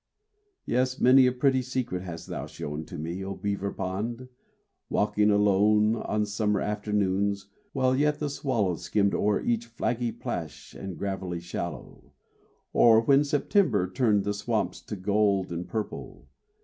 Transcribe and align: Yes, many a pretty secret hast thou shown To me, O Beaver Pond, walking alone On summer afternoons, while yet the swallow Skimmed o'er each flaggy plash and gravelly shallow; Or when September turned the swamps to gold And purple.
Yes, 0.65 0.99
many 0.99 1.27
a 1.27 1.31
pretty 1.31 1.61
secret 1.61 2.01
hast 2.01 2.25
thou 2.25 2.47
shown 2.47 2.85
To 2.85 2.97
me, 2.97 3.23
O 3.23 3.35
Beaver 3.35 3.71
Pond, 3.71 4.29
walking 4.89 5.29
alone 5.29 5.95
On 5.95 6.25
summer 6.25 6.59
afternoons, 6.59 7.49
while 7.71 7.95
yet 7.95 8.17
the 8.17 8.27
swallow 8.27 8.77
Skimmed 8.77 9.13
o'er 9.13 9.39
each 9.43 9.67
flaggy 9.67 10.11
plash 10.11 10.73
and 10.73 10.97
gravelly 10.97 11.39
shallow; 11.39 12.13
Or 12.73 12.99
when 13.01 13.23
September 13.23 13.87
turned 13.91 14.23
the 14.23 14.33
swamps 14.33 14.81
to 14.85 14.95
gold 14.95 15.51
And 15.51 15.67
purple. 15.69 16.27